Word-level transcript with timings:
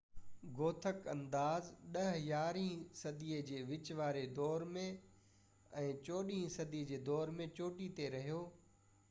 Gothic 0.59 1.09
انداز 1.11 1.67
10- 1.97 2.07
11 2.29 2.63
هين 2.69 2.81
صدي 3.01 3.37
جي 3.51 3.59
وچ 3.73 3.93
واري 4.01 4.25
دور 4.41 4.67
۽ 4.71 4.87
14 5.85 6.33
هين 6.37 6.51
صدي 6.57 6.83
جي 6.95 7.01
دور 7.13 7.37
۾ 7.43 7.51
چوٽي 7.61 7.93
تي 8.01 8.11
رھيو 8.19 8.43